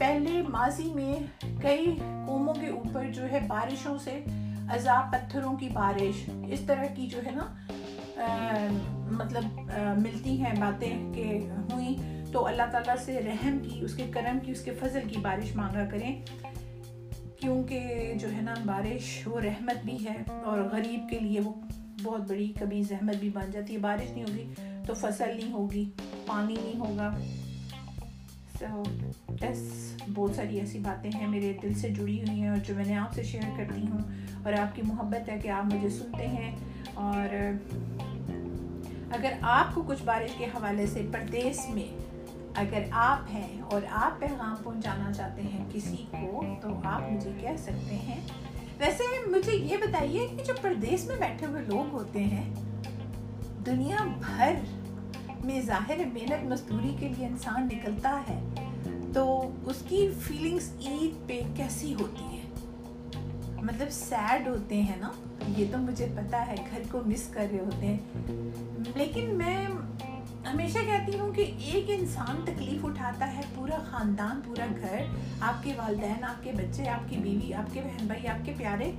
پہلے 0.00 0.42
ماضی 0.48 0.92
میں 0.94 1.14
کئی 1.62 1.94
قوموں 2.26 2.54
کے 2.54 2.68
اوپر 2.68 3.10
جو 3.12 3.30
ہے 3.32 3.40
بارشوں 3.48 3.96
سے 4.04 4.18
عذاب 4.70 5.12
پتھروں 5.12 5.56
کی 5.56 5.68
بارش، 5.68 6.28
اس 6.48 6.60
طرح 6.60 6.94
کی 6.94 7.06
جو 7.06 7.20
ہے 7.26 7.30
نا 7.30 7.46
مطلب 9.10 9.44
ملتی 9.98 10.40
ہیں 10.42 10.52
باتیں 10.60 11.12
کہ 11.14 11.24
ہوئی 11.72 11.96
تو 12.32 12.46
اللہ 12.46 12.62
تعالیٰ 12.72 12.96
سے 13.04 13.20
رحم 13.26 13.58
کی، 13.58 13.80
اس 13.80 13.94
کے 13.94 14.06
کرم 14.10 14.38
کی، 14.42 14.52
اس 14.52 14.64
کے 14.64 14.70
فضل 14.80 15.00
کی 15.08 15.16
بارش 15.22 15.56
مانگا 15.56 15.84
کریں۔ 15.84 16.22
کیونکہ 17.40 18.12
جو 18.20 18.32
ہے 18.32 18.40
نا، 18.40 18.54
بارش 18.66 19.28
وہ 19.28 19.40
رحمت 19.40 19.86
بھی 19.86 20.06
ہے 20.08 20.40
اور 20.44 20.58
غریب 20.72 21.00
کے 21.10 21.18
لیے 21.18 21.40
وہ 21.40 21.52
بہت 22.02 22.28
بڑی 22.28 22.52
کبھی 22.60 22.82
زحمت 22.82 23.16
بھی 23.16 23.28
بن 23.28 23.50
جاتی 23.50 23.72
ہے۔ 23.72 23.78
بارش 23.78 24.10
نہیں 24.10 24.22
ہوگی 24.22 24.54
تو 24.86 24.94
فصل 24.94 25.36
نہیں 25.36 25.52
ہوگی، 25.52 25.90
پانی 26.26 26.56
نہیں 26.64 26.80
ہوگا۔ 26.80 27.18
بس 29.28 29.92
بہت 30.14 30.34
ساری 30.34 30.60
ایسی 30.60 30.78
باتیں 30.78 31.10
ہیں 31.14 31.26
میرے 31.26 31.52
دل 31.62 31.74
سے 31.74 31.88
جڑی 31.88 32.20
ہوئی 32.20 32.40
ہیں 32.40 32.48
اور 32.48 32.56
جو 32.56 32.74
میں 32.74 32.84
نے 32.84 32.96
آپ 32.96 33.12
سے 33.12 33.22
شیئر 33.22 33.42
کرتی 33.56 33.82
ہوں۔ 33.82 33.98
اور 34.44 34.52
آپ 34.52 34.76
کی 34.76 34.82
محبت 34.82 35.28
ہے 35.28 35.38
کہ 35.42 35.48
آپ 35.48 35.74
مجھے 35.74 35.88
سنتے 35.88 36.26
ہیں۔ 36.26 36.56
اور 36.94 37.34
اگر 39.10 39.32
آپ 39.40 39.74
کو 39.74 39.82
کچھ 39.82 40.02
بارش 40.04 40.30
کے 40.38 40.44
حوالے 40.44 40.86
سے 40.86 41.06
پردیس 41.12 41.68
میں 41.68 42.17
اگر 42.58 42.82
آپ 42.90 43.30
ہیں 43.30 43.62
اور 43.62 43.80
آپ 43.90 44.20
پیغام 44.20 44.56
پہنچانا 44.62 45.12
چاہتے 45.12 45.42
ہیں 45.42 45.64
کسی 45.72 46.04
کو، 46.10 46.44
تو 46.62 46.68
آپ 46.84 47.02
مجھے 47.12 47.30
کہہ 47.40 47.56
سکتے 47.58 47.94
ہیں۔ 47.94 48.20
ویسے 48.78 49.02
مجھے 49.26 49.52
یہ 49.52 49.76
بتائیے 49.76 50.26
کہ 50.26 50.44
جو 50.44 50.54
پردیس 50.62 51.04
میں 51.04 51.16
بیٹھے 51.16 51.46
ہوئے 51.46 51.62
لوگ 51.62 51.92
ہوتے 51.92 52.24
ہیں، 52.24 52.54
دنیا 53.66 53.96
بھر 54.04 54.54
میں 55.44 55.60
ظاہر 55.60 55.96
محنت 56.12 56.44
مزدوری 56.44 56.96
کے 57.00 57.08
لیے 57.08 57.26
انسان 57.26 57.68
نکلتا 57.72 58.22
ہے، 58.28 58.40
تو 59.14 59.50
اس 59.64 59.82
کی 59.88 60.08
فیلنگس 60.22 60.72
عید 60.86 61.28
پہ 61.28 61.40
کیسی 61.56 61.94
ہوتی 61.94 62.36
ہے 62.36 62.42
مطلب 63.62 63.90
سیڈ 63.90 64.48
ہوتے 64.48 64.82
ہیں 64.82 64.96
نا، 64.96 65.10
یہ 65.56 65.66
تو 65.72 65.78
مجھے 65.78 66.06
پتا 66.16 66.46
ہے، 66.46 66.54
گھر 66.70 66.82
کو 66.90 67.00
مس 67.06 67.28
کر 67.28 67.46
رہے 67.52 67.60
ہوتے 67.60 67.86
ہیں۔ 67.86 67.98
لیکن 68.94 69.34
میں 69.34 69.66
ہمیشہ 70.52 70.78
کہتی 70.78 71.18
ہوں 71.18 71.32
کہ 71.32 71.50
ایک 71.58 71.84
انسان 71.88 72.40
تکلیف 72.44 72.84
اٹھاتا 72.84 73.36
ہے، 73.36 73.40
پورا 73.54 73.76
خاندان، 73.90 74.40
پورا 74.44 74.66
گھر، 74.80 75.02
آپ 75.40 75.64
کے 75.64 75.72
والدین، 75.76 76.24
آپ 76.24 76.44
کے 76.44 76.52
بچے، 76.52 76.88
آپ 76.88 77.10
کی 77.10 77.16
بیوی، 77.16 77.54
آپ 77.54 77.74
کے 77.74 77.80
بہن 77.80 78.06
بھائی، 78.06 78.28
آپ 78.28 78.46
کے 78.46 78.52
پیارے 78.56 78.92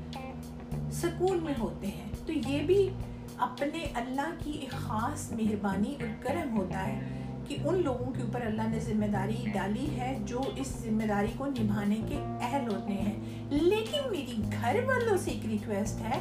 سکون 0.92 1.38
میں 1.44 1.54
ہوتے 1.60 1.88
ہیں۔ 1.88 2.12
تو 2.26 2.34
یہ 2.34 2.64
بھی 2.64 2.90
اپنے 3.38 3.88
اللہ 3.96 4.34
کی 4.40 4.52
ایک 4.52 4.72
خاص 4.72 5.32
مہربانی 5.32 5.96
اور 6.00 6.24
کرم 6.24 6.58
ہوتا 6.58 6.88
ہے 6.88 7.24
کہ 7.48 7.58
ان 7.66 7.82
لوگوں 7.84 8.12
کے 8.12 8.22
اوپر 8.22 8.42
اللہ 8.42 8.62
نے 8.68 8.80
ذمہ 8.80 9.06
داری 9.06 9.46
ڈالی 9.54 9.88
ہے 9.98 10.18
جو 10.26 10.42
اس 10.56 10.68
ذمہ 10.68 11.04
داری 11.04 11.32
کو 11.38 11.46
نبھانے 11.46 11.98
کے 12.10 12.16
اہل 12.42 12.68
ہوتے 12.68 12.94
ہیں۔ 12.94 13.48
لیکن 13.50 14.10
میری 14.10 14.42
گھر 14.62 14.80
والوں 14.86 15.18
سے 15.18 15.32
ایک 15.32 15.46
ریکویسٹ 15.46 16.02
ہے 16.02 16.20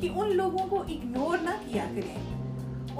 کہ 0.00 0.08
ان 0.14 0.36
لوگوں 0.36 0.66
کو 0.68 0.80
اگنور 0.80 1.38
نہ 1.42 1.72
کیا 1.72 1.84
کریں۔ 1.96 2.49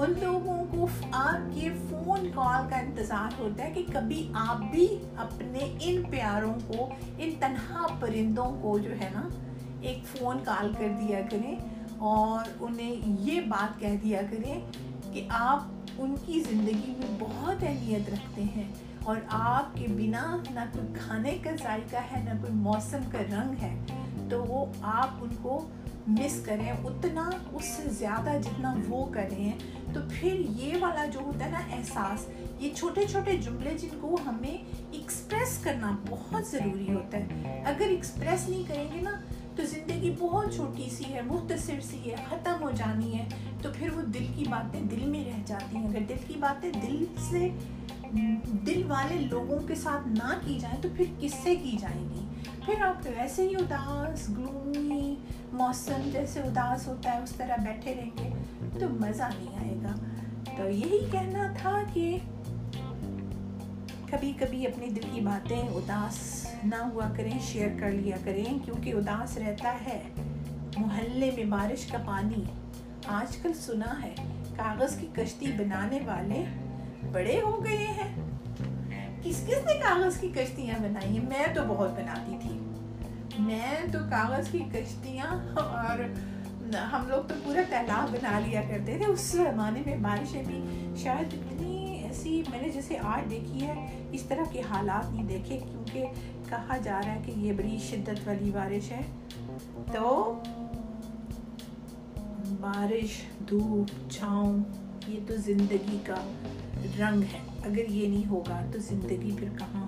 ان 0.01 0.13
لوگوں 0.21 0.57
کو 0.71 0.87
آپ 1.13 1.55
کے 1.55 1.69
فون 1.89 2.29
کال 2.35 2.69
کا 2.71 2.77
انتظار 2.77 3.41
ہوتا 3.41 3.65
ہے 3.65 3.71
کہ 3.71 3.83
کبھی 3.93 4.29
آپ 4.35 4.61
بھی 4.71 4.87
اپنے 5.17 5.69
ان 5.81 6.03
پیاروں 6.11 6.55
کو، 6.67 6.89
ان 7.19 7.31
تنہا 7.41 7.87
پرندوں 8.01 8.51
کو 8.63 8.79
جو 8.79 8.91
ہے 9.01 9.09
نا، 9.15 9.29
ایک 9.81 10.05
فون 10.07 10.39
کال 10.45 10.73
کر 10.79 10.93
دیا 11.01 11.21
کریں 11.31 11.55
اور 11.99 12.49
انہیں 12.61 12.95
یہ 13.21 13.41
بات 13.41 13.81
کہہ 13.81 13.97
دیا 14.03 14.21
کریں 14.31 14.61
کہ 15.13 15.27
آپ 15.31 15.99
ان 15.99 16.15
کی 16.27 16.41
زندگی 16.41 16.95
میں 16.99 17.17
بہت 17.19 17.63
اہمیت 17.63 18.11
رکھتے 18.11 18.43
ہیں 18.57 18.71
اور 19.05 19.17
آپ 19.31 19.77
کے 19.77 19.87
بنا 19.89 20.37
نہ 20.51 20.61
کوئی 20.73 20.87
کھانے 20.95 21.37
کا 21.43 21.51
ذائقہ 21.63 22.03
ہے، 22.13 22.23
نہ 22.25 22.41
کوئی 22.41 22.53
موسم 22.53 23.11
کا 23.13 23.19
رنگ 23.31 23.63
ہے، 23.63 23.75
تو 24.31 24.45
وہ 24.45 24.65
آپ 24.83 25.23
ان 25.23 25.35
کو 25.43 25.59
مس 26.07 26.41
کریں 26.45 26.71
اتنا 26.71 27.29
اس 27.53 27.65
سے 27.67 27.89
زیادہ 27.89 28.37
جتنا 28.43 28.75
وہ 28.89 29.05
کریں 29.13 29.53
تو 29.95 30.01
پھر 30.11 30.41
یہ 30.57 30.77
والا 30.81 31.05
جو 31.07 31.21
ہوتا 31.21 31.45
ہے 31.45 31.51
نا 31.51 31.61
احساس 31.77 32.27
یہ 32.61 32.75
چھوٹے 32.75 33.07
چھوٹے 33.07 33.37
جملے 33.37 33.77
جن 33.79 33.99
کو 34.01 34.17
ہمیں 34.27 34.57
ایکسپریس 34.93 35.59
کرنا 35.65 35.97
بہت 36.09 36.47
ضروری 36.47 36.93
ہوتا 36.93 37.19
ہے 37.19 37.61
اگر 37.67 37.87
ایکسپریس 37.89 38.49
نہیں 38.49 38.63
کریں 38.69 38.89
گے 38.95 39.01
نا 39.01 39.21
تو 39.57 39.63
زندگی 39.67 40.11
بہت 40.19 40.55
چھوٹی 40.57 40.89
سی 40.91 41.13
ہے 41.15 41.21
مختصر 41.23 41.81
سی 41.81 41.99
ہے 42.05 42.17
ختم 42.29 42.63
ہو 42.63 42.71
جانی 42.71 43.19
ہے 43.19 43.29
تو 43.63 43.69
پھر 43.79 43.91
وہ 43.91 44.03
دل 44.15 44.27
کی 44.37 44.45
باتیں 44.51 44.81
دل 44.81 45.05
میں 45.07 45.25
رہ 45.25 45.43
جاتی 45.47 45.77
ہیں 45.77 45.89
اگر 45.89 46.05
دل 46.09 46.27
کی 46.27 46.35
باتیں 46.41 46.71
دل 46.73 47.05
سے 47.31 47.49
دل 48.67 48.83
والے 48.87 49.19
لوگوں 49.31 49.59
کے 49.69 49.75
ساتھ 49.75 50.09
نہ 50.09 50.39
کی 50.47 50.59
جائیں 50.61 50.77
تو 50.83 50.89
پھر 50.97 51.05
کس 51.21 51.35
سے 51.43 51.55
کی 51.57 51.77
جائیں 51.81 52.03
گی 52.05 52.27
پھر 52.71 52.85
آپ 52.85 53.07
ویسے 53.17 53.43
ہی 53.43 53.57
اداس 53.57 54.29
گلومی 54.29 55.15
موسم 55.53 56.11
جیسے 56.13 56.41
اداس 56.41 56.89
ہوتا 56.89 57.13
ہے، 57.13 57.19
اس 57.19 57.31
طرح 57.31 57.57
بیٹھے 57.57 57.95
رہیں 57.95 58.11
گے، 58.19 58.31
تو 58.81 58.89
مزہ 58.89 59.23
نہیں 59.23 59.59
آئے 59.59 59.77
گا۔ 59.83 59.95
تو 60.57 60.71
یہی 60.71 60.99
کہنا 61.11 61.53
تھا 61.59 61.83
کہ 61.93 62.19
کبھی 64.11 64.33
کبھی 64.39 64.67
اپنی 64.67 64.87
دل 64.87 65.09
کی 65.13 65.21
باتیں 65.21 65.69
اداس 65.69 66.47
نہ 66.65 66.75
ہوا 66.75 67.09
کریں 67.17 67.39
شیئر 67.43 67.69
کر 67.81 67.91
لیا 67.91 68.17
کریں، 68.25 68.59
کیونکہ 68.65 68.93
اداس 68.93 69.39
رہتا 69.39 69.73
ہے 69.73 70.03
محلے 70.77 71.31
میں 71.37 71.45
بارش 71.45 71.87
کا 71.87 71.99
پانی۔ 72.07 72.45
آج 73.07 73.37
کل 73.37 73.53
سنا 73.55 74.03
ہے، 74.03 74.15
کاغذ 74.57 74.99
کی 74.99 75.07
کشتی 75.17 75.47
بنانے 75.47 75.99
والے 76.07 76.45
بڑے 77.13 77.41
ہو 77.41 77.65
گئے 77.65 77.77
ہیں۔ 77.77 78.15
کس 79.23 79.37
کس 79.47 79.67
نے 79.67 79.75
کاغذ 79.75 80.21
کی 80.21 80.29
کشتیاں 80.29 80.83
بنائی 80.83 81.19
ہیں؟ 81.19 81.29
میں 81.29 81.55
تو 81.55 81.61
بہت 81.69 81.91
بناتی 81.91 82.39
تھی۔ 82.43 82.60
میں 83.39 83.77
تو 83.93 83.99
کاغذ 84.11 84.49
کی 84.51 84.59
کشتیاں 84.59 85.59
اور 85.59 85.99
ہم 86.75 87.09
لوگ 87.09 87.23
تو 87.29 87.35
پورا 87.45 87.61
تیلاب 87.71 88.13
بنا 88.13 88.39
لیا 88.39 88.63
کرتے 88.69 88.99
تھے۔ 88.99 89.13
اس 89.13 89.21
زمانے 89.21 89.83
میں 89.87 89.97
بارشیں 89.97 90.43
بھی 90.47 90.65
شاید 90.97 91.35
اتنی 91.35 92.03
ایسی، 92.03 92.43
میں 92.51 92.63
نے 92.63 92.69
جیسے 92.69 92.99
آج 92.99 93.31
دیکھی 93.31 93.67
ہے، 93.67 94.05
اس 94.11 94.23
طرح 94.23 94.43
کے 94.53 94.63
حالات 94.71 95.13
نہیں 95.13 95.25
دیکھے، 95.25 95.59
کیونکہ 95.59 96.07
کہا 96.49 96.77
جا 96.77 97.01
رہا 97.07 97.15
ہے 97.15 97.21
کہ 97.27 97.33
یہ 97.37 97.53
بڑی 97.53 97.79
شدت 97.79 98.29
والی 98.29 98.51
بارش 98.51 98.93
ہے۔ 98.93 99.01
تو 99.93 100.41
بارش، 102.61 103.23
دھوپ، 103.49 104.11
چھاؤں، 104.11 104.63
یہ 105.09 105.21
تو 105.27 105.37
زندگی 105.37 105.99
کا 106.05 106.33
رنگ 106.99 107.23
ہے۔ 107.23 107.39
اگر 107.65 107.91
یہ 107.91 108.09
نہیں 108.09 108.29
ہوگا 108.29 108.61
تو 108.73 108.79
زندگی 108.79 109.31
پھر 109.39 109.49
کہاں 109.59 109.80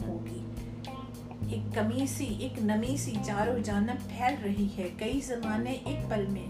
ایک 1.52 1.74
کمی 1.74 2.06
سی 2.06 2.36
ایک 2.38 2.62
نمی 2.62 2.96
سی 2.96 3.12
چاروں 3.22 3.58
جانب 3.64 4.08
پھیل 4.08 4.34
رہی 4.44 4.68
ہے۔ 4.78 4.88
کئی 4.96 5.20
زمانے 5.20 5.70
ایک 5.70 6.10
پل 6.10 6.26
میں 6.26 6.46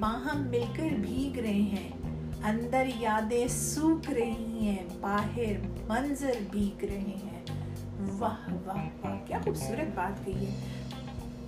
باہم 0.00 0.48
مل 0.50 0.64
کر 0.76 0.88
بھیگ 1.00 1.38
رہے 1.38 1.52
ہیں۔ 1.52 1.88
اندر 2.44 2.86
یادیں 2.96 3.48
سوکھ 3.48 4.10
رہی 4.10 4.58
ہیں، 4.60 4.86
باہر 5.00 5.52
منظر 5.88 6.32
بھیگ 6.50 6.84
رہے 6.84 6.98
ہیں۔ 6.98 7.44
واہ 8.18 8.54
واہ 8.66 8.88
واہ، 9.02 9.18
کیا 9.26 9.38
خوبصورت 9.44 9.94
بات 9.94 10.26
کہی 10.26 10.46
ہے۔ 10.46 10.54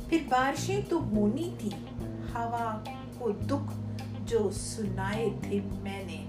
پھر 0.09 0.19
بارشیں 0.29 0.81
تو 0.89 1.05
ہونی 1.05 1.51
تھی 1.59 1.71
ہوا 2.35 2.85
کو 3.19 3.31
دکھ 3.31 3.79
جو 4.27 4.51
سنائے 4.53 5.29
تھے 5.43 5.61
میں 5.83 6.05
نے۔ 6.05 6.24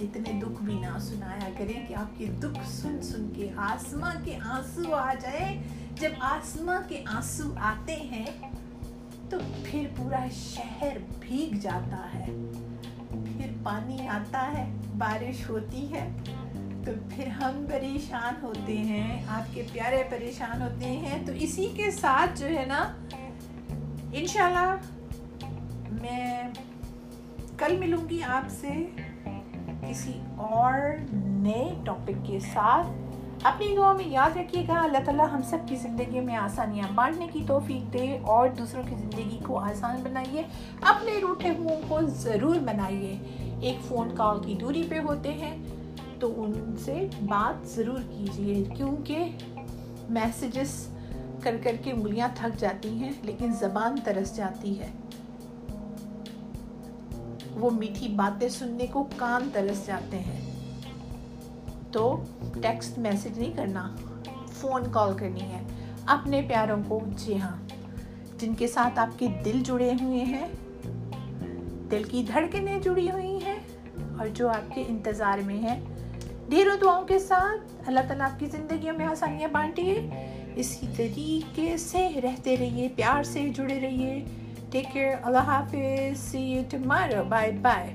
اتنے 0.00 0.40
دکھ 0.42 0.62
بھی 0.62 0.74
نہ 0.74 0.98
سنایا 0.98 1.48
کریں 1.58 1.86
کہ 1.86 1.94
آپ 1.94 2.18
کے 2.18 2.26
دکھ 2.26 2.68
سن 2.68 3.02
سن 3.02 3.30
کے 3.34 3.50
آسماں 3.56 4.14
کے 4.24 4.38
آنسو 4.44 4.94
آ 4.94 5.14
جائے 5.20 5.62
جب 5.94 6.10
آسماں 6.20 6.80
کے 6.88 7.02
آنسو 7.06 7.54
آتے 7.60 7.96
ہیں 7.96 8.26
تو 9.30 9.38
پھر 9.64 9.86
پورا 9.96 10.26
شہر 10.32 10.96
بھیگ 11.20 11.56
جاتا 11.56 12.08
ہے۔ 12.14 12.26
پھر 13.08 13.50
پانی 13.62 14.08
آتا 14.08 14.52
ہے، 14.58 14.74
بارش 14.98 15.50
ہوتی 15.50 15.92
ہے۔ 15.92 16.08
تو 16.84 16.92
پھر 17.10 17.26
ہم 17.26 17.64
پریشان 17.70 18.34
ہوتے 18.42 18.78
ہیں، 18.78 19.24
آپ 19.28 19.54
کے 19.54 19.62
پیارے 19.72 20.02
پریشان 20.10 20.62
ہوتے 20.62 20.84
ہیں۔ 20.84 21.26
تو 21.26 21.32
اسی 21.32 21.68
کے 21.76 21.90
ساتھ 21.90 22.40
جو 22.40 22.46
ہے 22.46 22.64
نا، 22.66 22.96
انشاءاللہ 24.12 24.76
میں 26.02 26.42
کل 27.58 27.76
ملوں 27.76 28.08
گی 28.08 28.22
آپ 28.22 28.48
سے۔ 28.50 28.86
کسی 29.88 30.12
اور 30.36 30.80
نئے 31.12 31.74
ٹاپک 31.84 32.26
کے 32.26 32.40
ساتھ 32.40 32.86
اپنی 33.42 33.76
دعا 33.76 33.92
میں 33.92 34.08
یاد 34.08 34.36
رکھیے 34.36 34.64
گا۔ 34.68 34.82
اللہ 34.82 34.98
تعالیٰ 35.04 35.26
ہم 35.32 35.40
سب 35.42 35.58
کی 35.66 35.76
زندگی 35.76 36.20
میں 36.20 36.36
آسانیاں 36.36 36.88
بانٹنے 36.94 37.26
کی 37.32 37.44
توفیق 37.46 37.92
دے 37.92 38.18
اور 38.22 38.48
دوسروں 38.48 38.82
کی 38.88 38.94
زندگی 38.94 39.38
کو 39.42 39.58
آسان 39.58 40.00
بنائیے۔ 40.02 40.42
اپنے 40.80 41.12
روٹے 41.22 41.50
ہوں 41.58 41.80
کو 41.88 42.00
ضرور 42.02 42.54
بنائیے۔ 42.54 43.18
ایک 43.60 43.84
فون 43.88 44.08
کال 44.16 44.40
کی 44.42 44.54
دوری 44.54 44.82
پہ 44.88 44.98
ہوتے 44.98 45.32
ہیں 45.32 45.56
تو 46.20 46.42
ان 46.42 46.76
سے 46.84 47.08
بات 47.22 47.68
ضرور 47.68 47.98
کیجیے 48.18 48.64
کیونکہ 48.76 49.24
میسیجز 50.10 50.88
کر 51.42 51.56
کر 51.62 51.76
کے 51.84 51.92
انگلیاں 51.92 52.28
تھک 52.34 52.60
جاتی 52.60 52.88
ہیں 52.88 53.12
لیکن 53.22 53.52
زبان 53.52 53.94
ترس 54.04 54.36
جاتی 54.36 54.80
ہے۔ 54.80 54.88
وہ 57.60 57.70
میٹھی 57.70 58.08
باتیں 58.08 58.48
سننے 58.48 58.86
کو 58.86 59.08
کان 59.16 59.48
ترس 59.52 59.86
جاتے 59.86 60.18
ہیں۔ 60.18 60.50
تو 61.92 62.20
ٹیکسٹ 62.62 62.98
میسج 62.98 63.38
نہیں 63.38 63.52
کرنا، 63.56 63.96
فون 64.52 64.82
کال 64.92 65.16
کرنی 65.16 65.40
ہے۔ 65.40 65.62
اپنے 66.06 66.42
پیاروں 66.42 66.82
کو 66.88 67.00
جی 67.16 67.40
ہاں۔ 67.40 67.56
جن 68.38 68.54
کے 68.54 68.66
ساتھ 68.66 68.98
آپ 68.98 69.18
کے 69.18 69.26
دل 69.44 69.62
جڑے 69.64 69.92
ہوئے 70.00 70.24
ہیں، 70.24 70.46
دل 71.90 72.02
کی 72.04 72.24
دھڑکنیں 72.32 72.80
جڑی 72.80 73.10
ہوئی 73.10 73.38
ہیں، 73.44 73.58
اور 74.18 74.26
جو 74.28 74.48
آپ 74.48 74.74
کے 74.74 74.84
انتظار 74.88 75.38
میں 75.38 75.58
ہیں۔ 75.58 75.80
ڈھیروں 76.48 76.76
دعاؤں 76.80 77.06
کے 77.06 77.18
ساتھ 77.18 77.88
اللہ 77.88 78.00
تعالیٰ 78.08 78.30
آپ 78.30 78.40
کی 78.40 78.46
زندگیوں 78.46 78.98
میں 78.98 79.06
آسانیاں 79.06 79.48
بانٹیے۔ 79.52 80.10
اسی 80.56 80.86
طریقے 80.96 81.76
سے 81.76 82.08
رہتے 82.22 82.56
رہیے، 82.56 82.88
پیار 82.96 83.22
سے 83.22 83.48
جڑے 83.56 83.80
رہیے۔ 83.80 84.24
ٹیک 84.70 84.86
کیئر 84.92 85.14
اللہ 85.22 85.46
حافظ 85.46 86.18
see 86.20 86.40
you 86.40 86.62
tomorrow 86.70 87.22
bye 87.28 87.50
bye 87.62 87.94